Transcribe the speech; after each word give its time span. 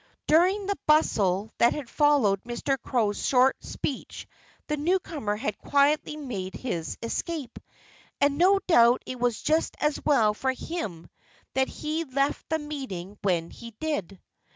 During 0.25 0.65
the 0.65 0.79
bustle 0.87 1.51
that 1.59 1.75
had 1.75 1.87
followed 1.87 2.41
Mr. 2.43 2.75
Crow's 2.81 3.23
short 3.23 3.63
speech 3.63 4.25
the 4.65 4.75
newcomer 4.75 5.35
had 5.35 5.59
quietly 5.59 6.17
made 6.17 6.55
his 6.55 6.97
escape. 7.03 7.59
And 8.19 8.39
no 8.39 8.57
doubt 8.65 9.03
it 9.05 9.19
was 9.19 9.43
just 9.43 9.75
as 9.79 10.03
well 10.03 10.33
for 10.33 10.53
him 10.53 11.07
that 11.53 11.67
he 11.67 12.03
left 12.03 12.49
the 12.49 12.57
meeting 12.57 13.19
when 13.21 13.51
he 13.51 13.75
did. 13.79 14.19